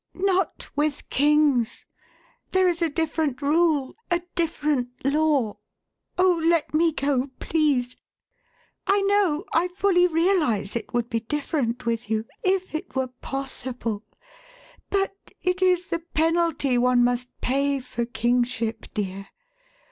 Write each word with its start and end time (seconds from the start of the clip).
"Not 0.15 0.67
with 0.75 1.07
kings. 1.11 1.85
There 2.53 2.67
is 2.67 2.81
a 2.81 2.89
different 2.89 3.39
rule, 3.43 3.95
a 4.09 4.23
different 4.33 4.89
law. 5.05 5.57
Oh, 6.17 6.41
let 6.43 6.73
me 6.73 6.91
go 6.91 7.29
please! 7.39 7.97
I 8.87 9.01
know, 9.03 9.45
I 9.53 9.67
fully 9.67 10.07
realize, 10.07 10.75
it 10.75 10.91
would 10.91 11.07
be 11.07 11.19
different 11.19 11.85
with 11.85 12.09
you 12.09 12.25
if 12.43 12.73
it 12.73 12.95
were 12.95 13.09
possible. 13.21 14.03
But 14.89 15.33
it 15.43 15.61
is 15.61 15.89
the 15.89 15.99
penalty 15.99 16.79
one 16.79 17.03
must 17.03 17.39
pay 17.39 17.79
for 17.79 18.07
kingship, 18.07 18.87
dear. 18.95 19.27